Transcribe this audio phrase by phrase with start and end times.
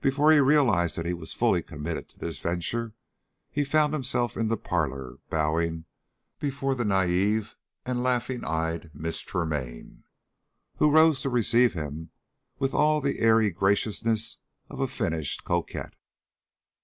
[0.00, 2.94] Before he realized that he was fully committed to this venture,
[3.50, 5.86] he found himself in the parlor bowing
[6.38, 10.04] before the naïve and laughing eyed Miss Tremaine,
[10.76, 12.10] who rose to receive him
[12.60, 14.38] with all the airy graciousness
[14.70, 15.96] of a finished coquette.